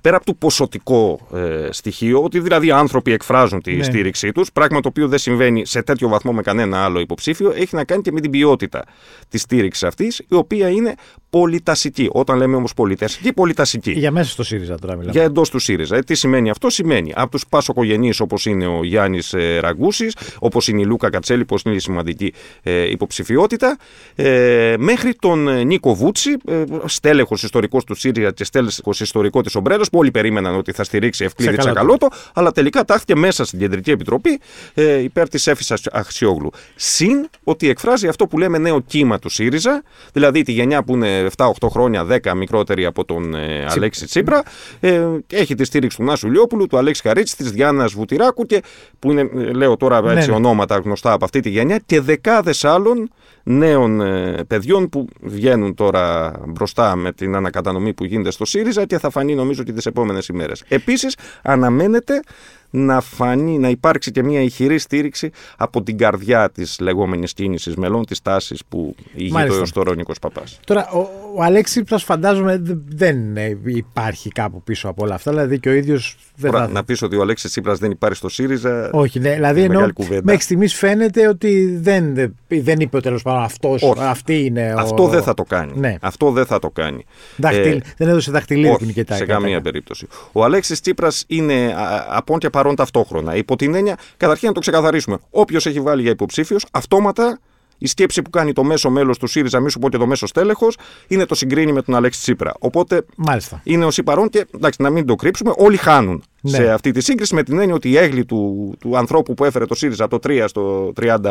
πέρα 0.00 0.16
από 0.16 0.24
το 0.26 0.34
ποσοτικό 0.34 1.28
ε, 1.34 1.68
στοιχείο, 1.72 2.22
ότι 2.22 2.40
δηλαδή 2.40 2.70
άνθρωποι 2.70 3.12
εκφράζουν 3.12 3.62
τη 3.62 3.74
Ναι. 3.76 3.82
στήριξή 3.82 4.32
τους, 4.32 4.52
πράγμα 4.52 4.80
το 4.80 4.88
οποίο 4.88 5.08
δεν 5.08 5.18
συμβαίνει 5.18 5.66
σε 5.66 5.82
τέτοιο 5.82 6.08
βαθμό 6.08 6.32
με 6.32 6.42
κανένα 6.42 6.84
άλλο 6.84 7.00
υποψήφιο, 7.00 7.52
έχει 7.56 7.74
να 7.74 7.84
κάνει 7.84 8.02
και 8.02 8.12
με 8.12 8.20
την 8.20 8.30
ποιότητα 8.30 8.84
της 9.28 9.40
στήριξης 9.40 9.82
αυτής, 9.84 10.18
η 10.18 10.34
οποία 10.34 10.68
είναι 10.68 10.94
πολυτασική. 11.30 12.08
Όταν 12.12 12.36
λέμε 12.38 12.56
όμως 12.56 12.74
πολυτασική, 12.74 13.32
πολυτασική. 13.32 13.90
Για 13.90 14.10
μέσα 14.10 14.30
στο 14.30 14.42
ΣΥΡΙΖΑ 14.42 14.78
τώρα 14.78 14.94
μιλάμε. 14.94 15.12
Για 15.12 15.22
εντός 15.22 15.50
του 15.50 15.58
ΣΥΡΙΖΑ. 15.58 15.96
Ε, 15.96 16.00
τι 16.00 16.14
σημαίνει 16.14 16.50
αυτό, 16.50 16.70
σημαίνει 16.70 17.12
από 17.16 17.30
τους 17.30 17.44
Πασοκογενεί 17.48 18.12
όπως 18.18 18.46
είναι 18.46 18.66
ο 18.66 18.84
Γιάννης 18.84 19.32
ε, 19.32 19.58
Ραγκούσης, 19.60 20.16
όπως 20.38 20.68
είναι 20.68 20.80
η 20.80 20.84
Λούκα 20.84 21.10
Κατσέλη, 21.10 21.44
που 21.44 21.56
είναι 21.64 21.74
η 21.74 21.78
σημαντική 21.78 22.32
ε, 22.62 22.90
υποψηφιότητα, 22.90 23.76
ε, 24.14 24.74
μέχρι 24.78 25.14
τον 25.14 25.48
ε, 25.48 25.64
Νίκο 25.64 25.94
Βούτσι, 25.94 26.36
ε, 26.46 26.64
στέλεχος 26.84 27.42
ιστορικός 27.42 27.84
του 27.84 27.94
ΣΥΡΙΖΑ 27.94 28.32
και 28.32 28.44
στέλεχος 28.44 29.00
ιστορικό 29.00 29.40
της 29.42 29.54
Ομπρέλα, 29.54 29.84
που 29.90 29.98
όλοι 29.98 30.10
περίμεναν 30.10 30.56
ότι 30.56 30.72
θα 30.72 30.84
στηρίξει 30.84 31.24
Ευκλήδη 31.24 31.56
Τσακαλώτο. 31.56 31.96
Τσακαλώτο, 31.96 32.30
αλλά 32.34 32.52
τελικά 32.52 32.84
τάχθηκε 32.84 33.14
μέσα 33.14 33.44
στην 33.44 33.58
Κεντρική 33.58 33.90
Επιτροπή 33.90 34.40
ε, 34.74 34.98
υπέρ 35.02 35.28
της 35.28 35.46
Έφη 35.46 35.74
Αξιόγλου. 35.92 36.50
Συν 36.74 37.28
ότι 37.44 37.68
εκφράζει 37.68 38.08
αυτό 38.08 38.26
που 38.26 38.38
λέμε 38.38 38.58
νέο 38.58 38.80
κύμα 38.80 39.18
του 39.18 39.28
ΣΥΡΙΖΑ, 39.28 39.82
δηλαδή 40.12 40.42
τη 40.42 40.52
γενιά 40.52 40.82
που 40.82 40.94
είναι 40.94 41.26
7-8 41.36 41.50
χρόνια, 41.70 42.06
10 42.24 42.32
μικρότερη 42.36 42.84
από 42.84 43.04
τον 43.04 43.34
ε, 43.34 43.66
Αλέξη 43.68 44.04
Τσίπρα. 44.06 44.42
Ε, 44.80 45.06
έχει 45.30 45.54
τη 45.54 45.64
στήριξη 45.64 45.96
του 45.96 46.04
Νάσου 46.04 46.30
Λιόπουλου, 46.30 46.66
του 46.66 46.78
Αλέξη 46.78 47.02
Καρίτση, 47.02 47.36
της 47.36 47.50
Διάννας 47.50 47.92
Βουτυράκου 47.92 48.46
και 48.46 48.62
που 48.98 49.10
είναι, 49.10 49.20
ε, 49.20 49.52
λέω 49.52 49.76
τώρα 49.76 50.00
Ναι, 50.00 50.12
έτσι 50.12 50.30
ναι. 50.30 50.36
ονόματα 50.36 50.76
γνωστά 50.76 51.12
από 51.12 51.24
αυτή 51.24 51.40
τη 51.40 51.50
γενιά 51.50 51.80
και 51.86 52.00
δεκάδες 52.00 52.64
άλλων 52.64 53.10
νέων 53.42 54.00
ε, 54.00 54.44
παιδιών 54.46 54.88
που 54.88 55.06
βγαίνουν 55.20 55.74
τώρα 55.74 56.32
μπροστά 56.48 56.96
με 56.96 57.12
την 57.12 57.34
ανακατανομή 57.34 57.94
που 57.94 58.04
γίνεται 58.04 58.30
στο 58.30 58.44
ΣΥΡΙΖΑ 58.44 58.86
και 58.86 58.98
θα 58.98 59.10
φανεί 59.10 59.34
νομίζω 59.34 59.62
και 59.62 59.72
τις 59.72 59.86
επόμενες 59.86 60.26
ημέρες. 60.28 60.64
Επίσης, 60.68 61.16
αναμένεται 61.42 62.22
να 62.70 63.00
φανεί, 63.00 63.58
να 63.58 63.68
υπάρξει 63.68 64.10
και 64.10 64.22
μια 64.22 64.40
ηχηρή 64.40 64.78
στήριξη 64.78 65.30
από 65.56 65.82
την 65.82 65.98
καρδιά 65.98 66.50
της 66.50 66.76
λεγόμενης 66.80 67.32
κίνησης 67.32 67.74
μελών, 67.76 68.04
της 68.04 68.22
τάσης 68.22 68.60
που 68.68 68.94
ηγείται 69.14 69.34
Μάλιστα. 69.34 69.58
έω 69.58 69.64
τώρα 69.72 69.90
ο 69.90 69.94
Νίκο 69.94 70.12
Παπάς. 70.20 70.60
Τώρα, 70.66 70.88
ο, 70.90 70.98
ο 71.36 71.42
Αλέξη 71.42 71.72
Τσίπρας 71.74 72.02
φαντάζομαι 72.04 72.58
δε- 72.58 72.74
δεν 72.88 73.36
ε, 73.36 73.58
υπάρχει 73.64 74.28
κάπου 74.30 74.62
πίσω 74.62 74.88
από 74.88 75.04
όλα 75.04 75.14
αυτά. 75.14 75.30
Δηλαδή 75.30 75.58
και 75.60 75.68
ο 75.68 75.72
ίδιος 75.72 76.16
δεν 76.36 76.50
θα. 76.52 76.68
Να 76.68 76.84
πεις 76.84 77.02
ότι 77.02 77.16
ο 77.16 77.20
Αλέξης 77.20 77.50
Τσίπρας 77.50 77.78
δεν 77.78 77.90
υπάρχει 77.90 78.16
στο 78.16 78.28
ΣΥΡΙΖΑ. 78.28 78.90
Όχι, 78.92 79.18
ναι. 79.20 79.34
Δηλαδή 79.34 79.54
είναι 79.58 79.64
ενώ 79.64 79.74
μεγάλη 79.74 79.92
κουβέντα. 79.92 80.20
μέχρι 80.24 80.42
στιγμής 80.42 80.74
φαίνεται 80.74 81.28
ότι 81.28 81.78
δεν, 81.80 82.14
δεν, 82.14 82.34
δεν 82.48 82.80
είπε 82.80 83.00
τέλος 83.00 83.22
πάντων 83.22 83.42
αυτός. 83.42 83.82
Όχι. 83.82 84.00
Αυτή 84.02 84.44
είναι. 84.44 84.72
ο- 84.76 84.80
Αυτό 84.80 85.06
δεν 85.08 85.22
θα 85.22 85.34
το 85.34 85.42
κάνει. 85.42 85.72
Ναι. 85.76 85.96
Αυτό 86.00 86.30
δεν 86.30 86.46
θα 86.46 86.58
το 86.58 86.70
κάνει. 86.70 87.04
Δαχτυλ, 87.36 87.76
Ε, 87.76 87.80
δεν 87.96 88.08
έδωσε 88.08 88.30
δαχτυλίδι 88.30 88.68
Όχι, 88.68 88.92
και 88.92 89.04
τα 89.04 89.14
σε 89.14 89.20
και 89.20 89.26
τα- 89.26 89.32
καμία 89.32 89.60
περίπτωση. 89.60 90.06
Ο 90.32 90.44
Αλέξης 90.44 90.80
Τσίπρας 90.80 91.24
είναι 91.26 91.54
α, 91.76 92.06
από 92.08 92.38
και 92.38 92.50
παρόν 92.60 92.76
ταυτόχρονα. 92.76 93.36
Υπό 93.36 93.56
την 93.56 93.74
έννοια, 93.74 93.96
καταρχήν 94.16 94.48
να 94.48 94.54
το 94.54 94.60
ξεκαθαρίσουμε. 94.60 95.18
Όποιος 95.30 95.66
έχει 95.66 95.80
βάλει 95.80 96.02
για 96.02 96.10
υποψήφιος, 96.10 96.66
αυτόματα 96.70 97.38
η 97.78 97.86
σκέψη 97.86 98.22
που 98.22 98.30
κάνει 98.30 98.52
το 98.52 98.64
μέσο 98.64 98.90
μέλος 98.90 99.18
του 99.18 99.26
ΣΥΡΙΖΑ, 99.26 99.60
μη 99.60 99.70
σου 99.70 99.78
πω 99.78 99.88
και 99.88 99.96
το 99.96 100.06
μέσο 100.06 100.26
τέλεχο, 100.34 100.68
είναι 101.08 101.26
το 101.26 101.34
συγκρίνει 101.34 101.72
με 101.72 101.82
τον 101.82 101.94
Αλέξη 101.94 102.20
Τσίπρα. 102.20 102.52
Οπότε 102.58 103.04
Μάλιστα. 103.16 103.60
είναι 103.64 103.84
ο 103.84 103.90
παρόν 104.04 104.28
και 104.28 104.46
εντάξει, 104.54 104.82
να 104.82 104.90
μην 104.90 105.06
το 105.06 105.14
κρύψουμε, 105.14 105.52
όλοι 105.56 105.76
χάνουν 105.76 106.22
ναι. 106.40 106.50
σε 106.50 106.70
αυτή 106.70 106.90
τη 106.90 107.00
σύγκριση 107.00 107.34
με 107.34 107.42
την 107.42 107.58
έννοια 107.58 107.74
ότι 107.74 107.90
η 107.90 107.96
έγκλη 107.96 108.24
του, 108.24 108.74
του 108.80 108.96
ανθρώπου 108.96 109.34
που 109.34 109.44
έφερε 109.44 109.66
το 109.66 109.74
ΣΥΡΙΖΑ 109.74 110.08
το 110.08 110.18
3 110.22 110.44
στο 110.46 110.92
36% 111.00 111.26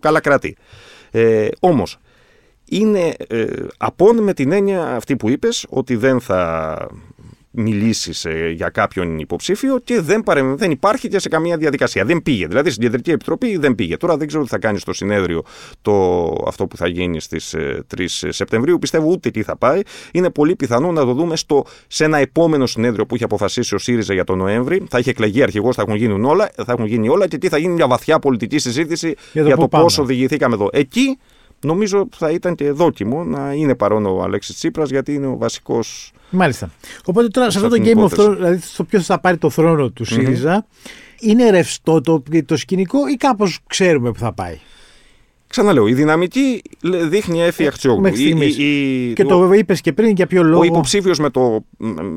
καλά 0.00 0.20
κρατεί. 0.20 0.56
Ε, 1.10 1.48
Όμως, 1.60 1.98
είναι 2.68 3.14
ε, 3.28 3.44
απόν 3.76 4.22
με 4.22 4.34
την 4.34 4.52
έννοια 4.52 4.94
αυτή 4.94 5.16
που 5.16 5.28
είπες 5.28 5.66
ότι 5.68 5.96
δεν 5.96 6.20
θα 6.20 6.76
μιλήσεις 7.54 8.24
ε, 8.24 8.52
για 8.56 8.68
κάποιον 8.68 9.18
υποψήφιο 9.18 9.78
και 9.84 10.00
δεν, 10.00 10.22
παρε... 10.22 10.42
δεν 10.42 10.70
υπάρχει 10.70 11.08
και 11.08 11.18
σε 11.18 11.28
καμία 11.28 11.56
διαδικασία. 11.56 12.04
Δεν 12.04 12.22
πήγε. 12.22 12.46
Δηλαδή 12.46 12.70
στην 12.70 12.82
Κεντρική 12.82 13.10
Επιτροπή 13.10 13.56
δεν 13.56 13.74
πήγε. 13.74 13.96
Τώρα 13.96 14.16
δεν 14.16 14.26
ξέρω 14.26 14.42
τι 14.42 14.48
θα 14.48 14.58
κάνει 14.58 14.78
στο 14.78 14.92
συνέδριο 14.92 15.42
το... 15.82 16.26
αυτό 16.46 16.66
που 16.66 16.76
θα 16.76 16.88
γίνει 16.88 17.20
στις 17.20 17.54
3 17.96 18.00
ε, 18.22 18.32
Σεπτεμβρίου. 18.32 18.78
Πιστεύω 18.78 19.10
ούτε 19.10 19.30
τι 19.30 19.42
θα 19.42 19.56
πάει. 19.56 19.80
Είναι 20.12 20.30
πολύ 20.30 20.56
πιθανό 20.56 20.92
να 20.92 21.04
το 21.04 21.12
δούμε 21.12 21.36
στο... 21.36 21.64
σε 21.86 22.04
ένα 22.04 22.18
επόμενο 22.18 22.66
συνέδριο 22.66 23.06
που 23.06 23.14
έχει 23.14 23.24
αποφασίσει 23.24 23.74
ο 23.74 23.78
ΣΥΡΙΖΑ 23.78 24.14
για 24.14 24.24
τον 24.24 24.38
Νοέμβρη. 24.38 24.86
Θα 24.90 24.98
έχει 24.98 25.08
εκλεγεί 25.08 25.42
αρχηγός, 25.42 25.76
θα 25.76 25.82
έχουν 25.82 25.94
γίνει 25.94 26.26
όλα, 26.26 26.50
θα 26.56 26.72
έχουν 26.72 26.86
γίνει 26.86 27.08
όλα 27.08 27.26
και 27.26 27.38
τι 27.38 27.48
θα 27.48 27.58
γίνει 27.58 27.72
μια 27.72 27.86
βαθιά 27.86 28.18
πολιτική 28.18 28.58
συζήτηση 28.58 29.14
για 29.32 29.42
το, 29.42 29.48
για 29.48 29.56
το 29.56 29.68
πώς 29.68 29.98
οδηγηθήκαμε 29.98 30.54
εδώ. 30.54 30.68
Εκεί 30.72 31.18
νομίζω 31.64 32.08
θα 32.16 32.30
ήταν 32.30 32.54
και 32.54 32.70
δόκιμο 32.70 33.24
να 33.24 33.52
είναι 33.52 33.74
παρόν 33.74 34.06
ο 34.06 34.22
Αλέξης 34.22 34.56
Τσίπρας 34.56 34.90
γιατί 34.90 35.14
είναι 35.14 35.26
ο 35.26 35.36
βασικός. 35.36 36.12
Μάλιστα. 36.30 36.70
Οπότε 37.04 37.28
τώρα 37.28 37.50
σε 37.50 37.58
αυτό 37.58 37.76
το 37.76 37.82
Game 37.84 37.98
of 37.98 38.20
Thrones, 38.20 38.34
δηλαδή 38.34 38.60
στο 38.60 38.84
ποιος 38.84 39.06
θα 39.06 39.20
πάρει 39.20 39.36
το 39.36 39.50
θρόνο 39.50 39.90
του 39.90 40.04
ΣΥΡΙΖΑ, 40.04 40.66
είναι 41.20 41.50
ρευστό 41.50 42.00
το, 42.00 42.22
το 42.46 42.56
σκηνικό 42.56 43.08
ή 43.08 43.14
κάπως 43.14 43.60
ξέρουμε 43.66 44.10
που 44.10 44.18
θα 44.18 44.32
πάει; 44.32 44.58
Ξαναλέω, 45.54 45.86
η 45.86 45.94
δυναμική 45.94 46.62
δείχνει 47.08 47.42
έφη 47.42 47.66
Αχτσιόγλου. 47.66 48.12
Και 49.14 49.24
το 49.24 49.52
είπες 49.52 49.80
και 49.80 49.92
πριν, 49.92 50.10
για 50.10 50.26
ποιο 50.26 50.42
λόγο. 50.42 50.60
Ο 50.60 50.64
υποψήφιος 50.64 51.18
με 51.18 51.30
το. 51.30 51.64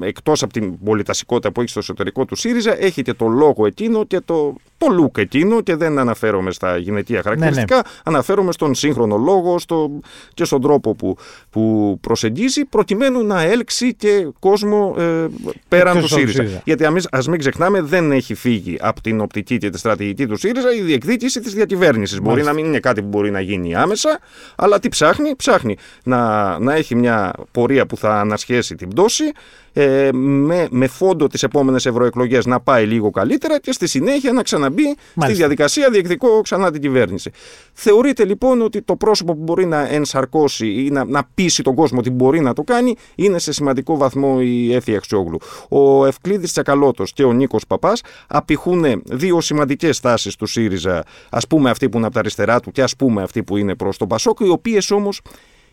εκτός 0.01 0.43
από 0.43 0.53
την 0.53 0.83
πολυτασικότητα 0.83 1.51
που 1.51 1.61
έχει 1.61 1.69
στο 1.69 1.79
εσωτερικό 1.79 2.25
του 2.25 2.35
ΣΥΡΙΖΑ, 2.35 2.81
έχει 2.83 3.01
και 3.01 3.13
το 3.13 3.27
λόγο 3.27 3.65
εκείνο 3.65 4.05
και 4.05 4.19
το, 4.25 4.55
το 4.77 4.87
look 4.99 5.17
εκείνο 5.17 5.61
και 5.61 5.75
δεν 5.75 5.99
αναφέρομαι 5.99 6.51
στα 6.51 6.77
γυναικεία 6.77 7.21
χαρακτηριστικά. 7.21 7.75
Ναι, 7.75 7.81
ναι. 7.81 7.89
Αναφέρομαι 8.03 8.51
στον 8.51 8.75
σύγχρονο 8.75 9.17
λόγο 9.17 9.59
στο, 9.59 9.99
και 10.33 10.43
στον 10.43 10.61
τρόπο 10.61 10.95
που, 10.95 11.17
που 11.49 11.97
προσεγγίζει, 12.01 12.65
προκειμένου 12.65 13.25
να 13.25 13.41
έλξει 13.41 13.93
και 13.93 14.27
κόσμο 14.39 14.95
ε, 14.97 15.25
πέραν 15.67 15.99
του 15.99 16.07
ΣΥΡΙΖΑ. 16.07 16.31
ΣΥΡΙΖΑ. 16.31 16.61
Γιατί 16.65 16.85
ας 17.11 17.27
μην 17.27 17.39
ξεχνάμε, 17.39 17.81
δεν 17.81 18.11
έχει 18.11 18.33
φύγει 18.33 18.77
από 18.79 19.01
την 19.01 19.21
οπτική 19.21 19.57
και 19.57 19.69
τη 19.69 19.77
στρατηγική 19.77 20.27
του 20.27 20.35
ΣΥΡΙΖΑ 20.35 20.73
η 20.73 20.81
διεκδίκηση 20.81 21.39
της 21.39 21.53
διακυβέρνησης. 21.53 22.21
Μπορεί 22.21 22.43
να 22.43 22.53
μην 22.53 22.65
είναι 22.65 22.79
κάτι 22.79 23.01
που 23.01 23.07
μπορεί 23.07 23.26
μπορεί 23.27 23.45
να 23.45 23.53
γίνει 23.53 23.75
άμεσα, 23.75 24.19
αλλά 24.55 24.79
τι 24.79 24.89
ψάχνει, 24.89 25.35
ψάχνει 25.35 25.77
να, 26.03 26.59
να 26.59 26.73
έχει 26.73 26.95
μια 26.95 27.33
πορεία 27.51 27.85
που 27.85 27.97
θα 27.97 28.19
ανασχέσει 28.19 28.75
την 28.75 28.87
πτώση 28.87 29.31
ε, 29.79 30.09
με, 30.13 30.67
με 30.71 30.87
φόντο 30.87 31.27
τις 31.27 31.43
επόμενες 31.43 31.85
ευρωεκλογές 31.85 32.45
να 32.45 32.59
πάει 32.59 32.85
λίγο 32.85 33.09
καλύτερα 33.09 33.59
και 33.59 33.71
στη 33.71 33.87
συνέχεια 33.87 34.31
να 34.31 34.43
ξαναμπεί 34.43 34.83
Μάλιστα. 34.83 35.25
στη 35.25 35.33
διαδικασία 35.33 35.89
διεκδικώ 35.89 36.41
ξανά 36.41 36.71
την 36.71 36.81
κυβέρνηση. 36.81 37.31
Θεωρείται 37.73 38.25
λοιπόν 38.25 38.61
ότι 38.61 38.81
το 38.81 38.95
πρόσωπο 38.95 39.35
που 39.35 39.43
μπορεί 39.43 39.65
να 39.65 39.87
ενσαρκώσει 39.87 40.67
ή 40.67 40.89
να, 40.91 41.05
να 41.05 41.27
πείσει 41.33 41.63
τον 41.63 41.75
κόσμο 41.75 41.99
ότι 41.99 42.09
μπορεί 42.09 42.39
να 42.39 42.53
το 42.53 42.63
κάνει 42.63 42.95
είναι 43.15 43.39
σε 43.39 43.51
σημαντικό 43.51 43.97
βαθμό 43.97 44.37
η 44.41 44.75
Έφη 44.75 44.95
Αξιόγλου. 44.95 45.37
Ο 45.69 46.05
Ευκλήδης 46.05 46.51
Τσακαλώτος 46.51 47.13
και 47.13 47.23
ο 47.23 47.33
Νίκος 47.33 47.67
Παπάς 47.67 48.01
απηχούν 48.27 49.01
δύο 49.05 49.41
σημαντικές 49.41 49.95
στάσεις 49.97 50.35
του 50.35 50.45
ΣΥΡΙΖΑ, 50.45 51.03
ας 51.29 51.47
πούμε 51.47 51.69
αυτή 51.69 51.89
που 51.89 51.97
είναι 51.97 52.05
από 52.05 52.15
τα 52.15 52.19
αριστερά 52.19 52.59
του 52.59 52.71
και 52.71 52.81
ας 52.81 52.95
πούμε 52.95 53.16
αυτή 53.21 53.43
που 53.43 53.57
είναι 53.57 53.75
προς 53.75 53.97
τον 53.97 54.07
Πασόκ, 54.07 54.39
οι 54.39 54.49
οποίες 54.49 54.91
όμως 54.91 55.21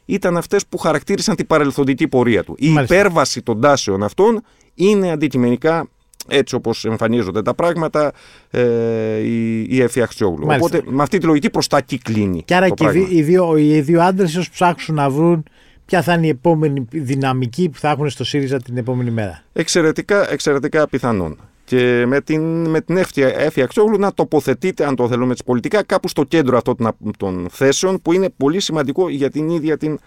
ήταν 0.04 0.36
αυτές 0.36 0.66
που 0.66 0.78
χαρακτήρισαν 0.78 1.36
την 1.36 1.46
παρελθοντική 1.46 2.08
πορεία 2.08 2.44
του. 2.44 2.54
Η 2.58 2.72
υπέρβαση 2.72 3.42
των 3.42 3.60
τάσεων 3.60 4.02
αυτών 4.02 4.42
είναι 4.74 5.10
αντικειμενικά 5.10 5.88
έτσι 6.28 6.54
όπως 6.54 6.84
εμφανίζονται 6.84 7.42
τα 7.42 7.54
πράγματα 7.54 8.12
ε, 8.50 9.18
η, 9.18 9.60
η 9.60 9.82
Εφη 9.82 10.02
Αχτσιόγλου. 10.02 10.46
Οπότε 10.50 10.82
με 10.84 11.02
αυτή 11.02 11.18
τη 11.18 11.26
λογική 11.26 11.50
προς 11.50 11.66
τα 11.66 11.76
εκεί 11.76 11.98
κλείνει 11.98 12.42
Και 12.42 12.54
άρα 12.54 12.68
και 12.68 13.06
οι 13.08 13.22
δύο, 13.22 13.56
οι 13.56 13.80
δύο 13.80 14.02
άντρες 14.02 14.30
ίσως 14.30 14.50
ψάξουν 14.50 14.94
να 14.94 15.10
βρουν 15.10 15.44
ποια 15.84 16.02
θα 16.02 16.12
είναι 16.12 16.26
η 16.26 16.28
επόμενη 16.28 16.86
δυναμική 16.90 17.68
που 17.68 17.78
θα 17.78 17.90
έχουν 17.90 18.10
στο 18.10 18.24
ΣΥΡΙΖΑ 18.24 18.62
την 18.62 18.76
επόμενη 18.76 19.10
μέρα. 19.10 19.42
Εξαιρετικά, 19.52 20.32
εξαιρετικά 20.32 20.88
πιθανόν 20.88 21.38
και 21.64 22.04
με 22.06 22.20
την, 22.20 22.68
με 22.68 22.80
την 22.80 22.96
Έφη 23.16 23.62
Αξιόγλου 23.62 23.98
να 23.98 24.14
τοποθετείται, 24.14 24.86
αν 24.86 24.96
το 24.96 25.08
θέλουμε 25.08 25.30
έτσι 25.30 25.44
πολιτικά, 25.44 25.84
κάπου 25.84 26.08
στο 26.08 26.24
κέντρο 26.24 26.56
αυτών 26.56 26.76
των 27.18 27.46
θέσεων 27.50 28.02
που 28.02 28.12
είναι 28.12 28.28
πολύ 28.36 28.60
σημαντικό 28.60 29.08
για 29.08 29.30
την 29.30 29.48
ίδια 29.48 29.76
την, 29.76 29.98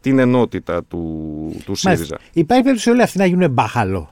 την 0.00 0.18
ενότητα 0.18 0.84
του, 0.84 1.62
του 1.64 1.74
ΣΥΡΙΖΑ. 1.74 2.18
Υπάρχει 2.32 2.62
περίπτωση 2.62 2.90
όλοι 2.90 3.02
αυτοί 3.02 3.18
να 3.18 3.26
γίνουν 3.26 3.50
μπάχαλο. 3.50 4.10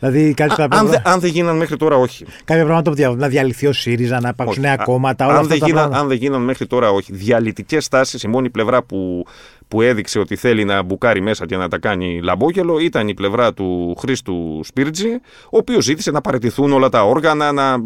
Δηλαδή, 0.00 0.34
κάτι 0.34 0.62
Α, 0.62 0.68
αν, 0.70 0.86
δε, 0.86 0.96
αν 1.04 1.20
δεν 1.20 1.30
γίναν 1.30 1.56
μέχρι 1.56 1.76
τώρα, 1.76 1.96
όχι. 1.96 2.24
Κάποια 2.44 2.64
πράγματα 2.64 3.14
να 3.16 3.28
διαλυθεί 3.28 3.66
ο 3.66 3.72
ΣΥΡΙΖΑ, 3.72 4.20
να 4.20 4.28
υπάρξουν 4.28 4.62
νέα 4.62 4.76
κόμματα. 4.76 5.26
Όλα 5.26 5.34
αν, 5.34 5.40
αυτά 5.40 5.56
δεν 5.56 5.68
γίναν, 5.68 5.94
αν 5.94 6.08
δεν 6.08 6.16
γίναν 6.16 6.42
μέχρι 6.42 6.66
τώρα, 6.66 6.90
όχι. 6.90 7.12
Διαλυτικές 7.12 7.88
τάσει, 7.88 8.18
η 8.24 8.28
μόνη 8.28 8.50
πλευρά 8.50 8.82
που 8.82 9.26
που 9.68 9.82
έδειξε 9.82 10.18
ότι 10.18 10.36
θέλει 10.36 10.64
να 10.64 10.82
μπουκάρει 10.82 11.20
μέσα 11.20 11.46
και 11.46 11.56
να 11.56 11.68
τα 11.68 11.78
κάνει 11.78 12.20
λαμπόγελο 12.22 12.78
ήταν 12.78 13.08
η 13.08 13.14
πλευρά 13.14 13.52
του 13.52 13.96
Χρήστου 13.98 14.60
Σπίρτζη, 14.64 15.08
ο 15.44 15.56
οποίος 15.56 15.84
ζήτησε 15.84 16.10
να 16.10 16.20
παραιτηθούν 16.20 16.72
όλα 16.72 16.88
τα 16.88 17.04
όργανα, 17.04 17.52
να, 17.52 17.76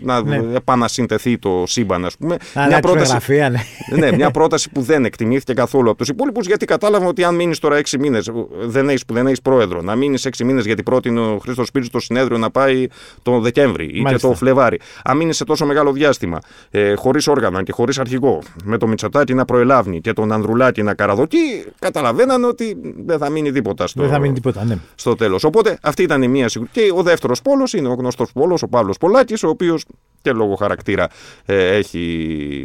να 0.00 0.22
ναι. 0.22 0.40
επανασυντεθεί 0.54 1.38
το 1.38 1.64
σύμπαν, 1.66 2.04
ας 2.04 2.16
πούμε. 2.16 2.34
Α, 2.34 2.66
μια, 2.66 2.80
πρόταση, 2.80 3.34
ναι. 3.36 3.50
ναι, 3.96 4.16
μια 4.16 4.30
πρόταση 4.30 4.70
που 4.70 4.80
δεν 4.80 5.04
εκτιμήθηκε 5.04 5.52
καθόλου 5.52 5.88
από 5.88 5.98
τους 5.98 6.08
υπόλοιπους, 6.08 6.46
γιατί 6.46 6.64
κατάλαβα 6.64 7.06
ότι 7.06 7.24
αν 7.24 7.34
μείνεις 7.34 7.58
τώρα 7.58 7.76
έξι 7.76 7.98
μήνες, 7.98 8.30
δεν 8.60 8.88
έχει 8.88 9.04
που 9.06 9.14
δεν 9.14 9.26
έχεις 9.26 9.42
πρόεδρο, 9.42 9.82
να 9.82 9.94
μείνεις 9.94 10.24
έξι 10.24 10.44
μήνες 10.44 10.64
γιατί 10.64 10.82
πρότεινε 10.82 11.20
ο 11.20 11.38
Χρήστος 11.42 11.66
Σπίρτζη 11.66 11.90
το 11.90 12.00
συνέδριο 12.00 12.38
να 12.38 12.50
πάει 12.50 12.86
το 13.22 13.40
Δεκέμβρη 13.40 13.84
ή 13.84 14.02
και 14.02 14.16
το 14.16 14.34
Φλεβάρι. 14.34 14.80
Αν 15.04 15.16
μείνεις 15.16 15.36
σε 15.36 15.44
τόσο 15.44 15.66
μεγάλο 15.66 15.92
διάστημα, 15.92 16.38
ε, 16.70 16.94
χωρίς 16.94 17.26
όργανα 17.26 17.62
και 17.62 17.72
χωρίς 17.72 17.98
αρχηγό, 17.98 18.42
με 18.64 18.78
το 18.78 18.86
Μητσοτάκι 18.86 19.34
να 19.34 19.44
προελάβει 19.44 20.00
και 20.00 20.12
τον 20.12 20.32
Ανδρουλάκη 20.32 20.82
να 20.82 20.94
καραδοκεί 20.94 21.29
εκεί 21.30 21.72
καταλαβαίνανε 21.78 22.46
ότι 22.46 22.76
δεν 23.04 23.18
θα 23.18 23.30
μείνει 23.30 23.52
τίποτα 23.52 23.86
στο, 23.86 24.02
δεν 24.02 24.10
θα 24.10 24.18
μείνει 24.18 24.34
τίποτα, 24.34 24.64
ναι. 24.64 24.78
στο 24.94 25.14
τέλος. 25.14 25.44
Οπότε 25.44 25.78
αυτή 25.82 26.02
ήταν 26.02 26.22
η 26.22 26.28
μία 26.28 26.48
σιγουριά. 26.48 26.72
Και 26.74 26.92
ο 26.94 27.02
δεύτερος 27.02 27.42
πόλος 27.42 27.72
είναι 27.72 27.88
ο 27.88 27.94
γνωστός 27.94 28.32
πόλος, 28.32 28.62
ο 28.62 28.68
Παύλος 28.68 28.98
Πολάκης, 28.98 29.42
ο 29.42 29.48
οποίος 29.48 29.84
και 30.22 30.32
λόγω 30.32 30.54
χαρακτήρα 30.54 31.08
ε, 31.46 31.76
έχει, 31.76 32.64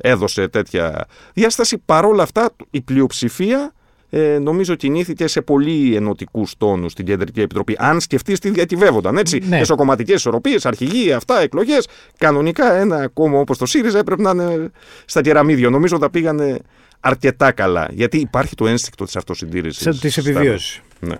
έδωσε 0.00 0.48
τέτοια 0.48 1.06
διάσταση. 1.32 1.78
Παρόλα 1.78 2.22
αυτά, 2.22 2.50
η 2.70 2.80
πλειοψηφία 2.80 3.72
ε, 4.10 4.38
νομίζω 4.38 4.74
κινήθηκε 4.74 5.26
σε 5.26 5.40
πολύ 5.40 5.94
ενωτικούς 5.96 6.56
τόνους 6.56 6.92
στην 6.92 7.04
Κεντρική 7.04 7.40
Επιτροπή. 7.40 7.76
Αν 7.78 8.00
σκεφτείς 8.00 8.38
τι 8.38 8.50
διακυβεύονταν, 8.50 9.16
έτσι. 9.16 9.42
Ναι. 9.48 9.58
Εσωκομματικές 9.58 10.16
ισορροπίες, 10.16 10.66
αρχηγοί, 10.66 11.12
αυτά, 11.12 11.40
εκλογές. 11.40 11.88
Κανονικά 12.18 12.72
ένα 12.72 13.08
κόμμα 13.08 13.38
όπως 13.38 13.58
το 13.58 13.66
ΣΥΡΙΖΑ 13.66 13.98
έπρεπε 13.98 14.22
να 14.22 14.30
είναι 14.30 14.70
στα 15.04 15.20
κεραμίδια. 15.20 15.70
Νομίζω 15.70 15.98
τα 15.98 16.10
πήγανε 16.10 16.58
αρκετά 17.00 17.52
καλά. 17.52 17.88
Γιατί 17.90 18.18
υπάρχει 18.18 18.54
το 18.54 18.66
ένστικτο 18.66 19.04
της 19.04 19.16
αυτοσυντήρησης. 19.16 20.00
Της 20.00 20.16
επιβίωσης. 20.16 20.80
Ναι. 21.00 21.16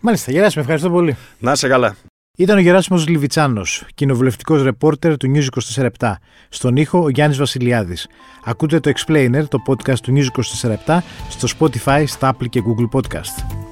Μάλιστα, 0.00 0.32
Γεράσιμο, 0.32 0.62
ευχαριστώ 0.62 0.90
πολύ. 0.90 1.16
Να 1.38 1.52
είσαι 1.52 1.68
καλά. 1.68 1.96
Ήταν 2.38 2.56
ο 2.56 2.60
Γεράσιμος 2.60 3.08
Λιβιτσάνος, 3.08 3.84
κοινοβουλευτικός 3.94 4.62
ρεπόρτερ 4.62 5.16
του 5.16 5.32
News 5.34 5.46
24 6.00 6.12
Στον 6.48 6.76
ήχο 6.76 7.02
ο 7.02 7.08
Γιάννης 7.08 7.38
Βασιλιάδης. 7.38 8.08
Ακούτε 8.44 8.80
το 8.80 8.92
Explainer, 8.94 9.44
το 9.48 9.58
podcast 9.66 9.98
του 10.02 10.12
News 10.16 10.26
24 10.86 10.98
στο 11.28 11.48
Spotify, 11.58 12.04
στα 12.06 12.36
Apple 12.36 12.48
και 12.48 12.62
Google 12.66 13.00
Podcast. 13.00 13.65